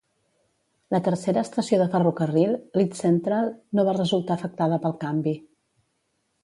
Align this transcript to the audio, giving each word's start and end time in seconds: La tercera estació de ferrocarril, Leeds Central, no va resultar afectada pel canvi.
La 0.95 1.01
tercera 1.07 1.43
estació 1.47 1.79
de 1.81 1.87
ferrocarril, 1.97 2.57
Leeds 2.81 3.05
Central, 3.07 3.55
no 3.81 3.87
va 3.91 3.97
resultar 4.01 4.39
afectada 4.41 4.83
pel 4.87 4.99
canvi. 5.07 5.41